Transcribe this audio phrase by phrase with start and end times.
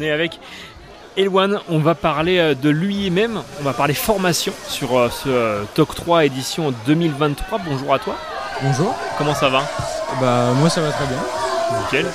[0.00, 0.38] est avec
[1.16, 5.62] Elwan, on va parler euh, de lui-même, on va parler formation sur euh, ce euh,
[5.74, 7.60] TOC 3 édition 2023.
[7.66, 8.16] Bonjour à toi.
[8.62, 8.94] Bonjour.
[9.18, 9.62] Comment ça va?
[10.20, 11.18] Bah moi ça va très bien.
[11.78, 12.06] Nickel.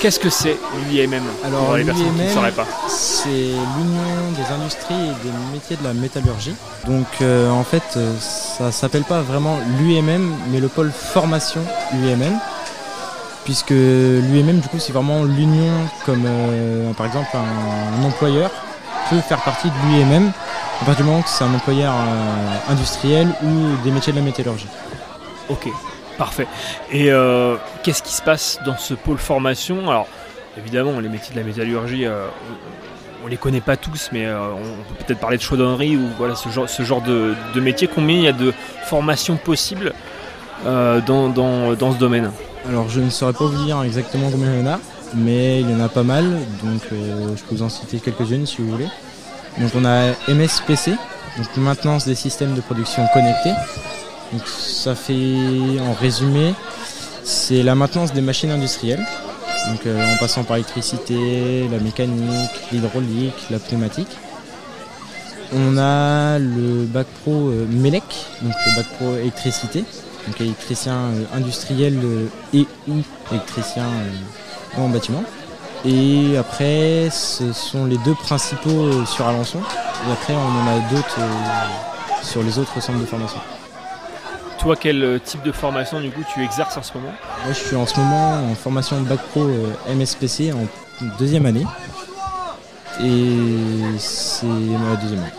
[0.00, 0.56] Qu'est-ce que c'est
[0.88, 5.52] l'UIMM Alors pour les personnes qui ne sauraient pas C'est l'Union des industries et des
[5.52, 6.54] métiers de la métallurgie.
[6.86, 11.60] Donc euh, en fait ça s'appelle pas vraiment l'UIMM mais le pôle formation
[11.92, 12.38] UIMM.
[13.50, 15.72] Puisque l'UIMM du coup c'est vraiment l'union
[16.06, 18.48] comme euh, par exemple un, employeur
[19.10, 20.30] peut faire partie de l'UIMM
[20.80, 24.24] à partir du moment que c'est un employeur euh, industriel ou des métiers de la
[24.24, 24.68] métallurgie.
[25.48, 25.66] Ok,
[26.16, 26.46] parfait.
[26.92, 29.90] Et euh, qu'est-ce qui se passe dans ce pôle formation?
[29.90, 30.06] Alors,
[30.56, 35.04] évidemment, les métiers de la métallurgie, on, on les connaît pas tous, mais on peut
[35.06, 36.48] peut-être parler de chaudronnerie ou voilà ce
[36.84, 37.88] genre, de, métier.
[37.92, 38.54] Combien il y a de
[38.84, 39.92] formations possibles
[40.64, 42.30] dans ce domaine?
[42.68, 44.80] Alors je ne saurais pas vous dire exactement combien il y en a,
[45.14, 46.24] mais il y en a pas mal,
[46.62, 48.88] donc euh, je peux vous en citer quelques-unes si vous voulez.
[49.58, 50.90] Donc on a MSPC,
[51.36, 53.52] donc maintenance des systèmes de production connectés.
[54.32, 56.54] Donc ça fait en résumé,
[57.24, 59.04] c'est la maintenance des machines industrielles.
[59.70, 64.16] Donc euh, en passant par l'électricité, la mécanique, l'hydraulique, la pneumatique.
[65.52, 68.04] On a le bac pro euh, MELEC,
[68.40, 69.84] donc le bac pro électricité,
[70.26, 73.86] donc électricien euh, industriel euh, et ou électricien
[74.76, 75.24] en bâtiment.
[75.84, 79.58] Et après, ce sont les deux principaux sur Alençon.
[79.58, 81.18] Et après, on en a d'autres
[82.22, 83.40] sur les autres centres de formation.
[84.58, 87.12] Toi, quel type de formation du coup tu exerces en ce moment?
[87.44, 89.48] Moi, je suis en ce moment en formation bac pro
[89.88, 90.66] MSPC en
[91.18, 91.64] deuxième année.
[93.02, 95.30] Et c'est ma deuxième année.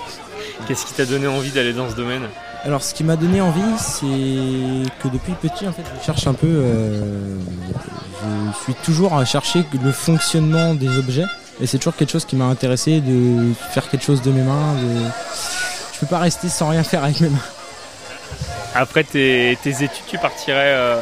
[0.68, 2.22] Qu'est-ce qui t'a donné envie d'aller dans ce domaine?
[2.64, 4.04] Alors, ce qui m'a donné envie, c'est
[5.02, 6.46] que depuis petit, en fait, je cherche un peu.
[6.46, 7.36] euh,
[8.24, 11.24] je suis toujours à chercher le fonctionnement des objets.
[11.60, 14.74] Et c'est toujours quelque chose qui m'a intéressé de faire quelque chose de mes mains.
[14.74, 15.10] De...
[15.92, 17.38] Je peux pas rester sans rien faire avec mes mains.
[18.74, 21.00] Après tes, tes études, tu partirais euh,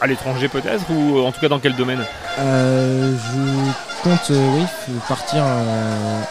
[0.00, 2.04] à l'étranger peut-être ou en tout cas dans quel domaine?
[2.38, 6.22] Euh, je compte, euh, oui, partir euh,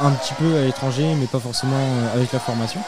[0.00, 2.80] un petit peu à l'étranger, mais pas forcément euh, avec la formation.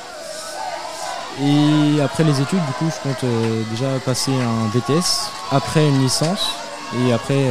[1.42, 3.30] Et après les études, du coup, je compte
[3.70, 6.50] déjà passer un BTS, après une licence,
[6.98, 7.44] et après,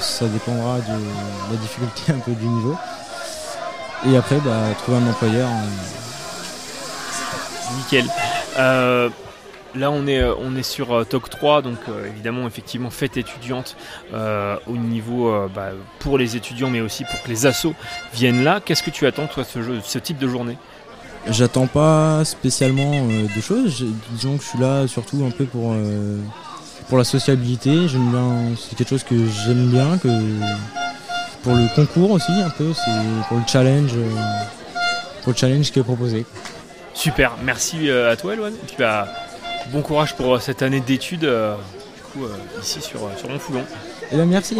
[0.00, 2.76] ça dépendra de la difficulté un peu du niveau.
[4.06, 5.48] Et après, bah, trouver un employeur.
[7.78, 8.06] Nickel.
[9.74, 13.16] Là, on est, euh, on est sur euh, TOC 3, donc euh, évidemment, effectivement, fête
[13.16, 13.76] étudiante
[14.12, 17.74] euh, au niveau euh, bah, pour les étudiants, mais aussi pour que les assos
[18.14, 18.60] viennent là.
[18.64, 20.56] Qu'est-ce que tu attends, toi, ce, jeu- ce type de journée?
[21.30, 23.84] J'attends pas spécialement de choses.
[24.10, 25.72] Disons que je suis là surtout un peu pour,
[26.88, 27.86] pour la sociabilité.
[27.86, 29.14] J'aime bien, c'est quelque chose que
[29.46, 29.98] j'aime bien.
[29.98, 30.08] Que
[31.44, 33.92] pour le concours aussi un peu, c'est pour le challenge,
[35.22, 36.26] pour le challenge qui est proposé.
[36.92, 38.54] Super, merci à toi, Eloane.
[38.54, 39.06] Et puis, bah,
[39.70, 41.56] bon courage pour euh, cette année d'études, euh,
[42.18, 42.28] euh,
[42.60, 43.64] ici sur, sur Montfoulon.
[44.10, 44.56] Et bien merci.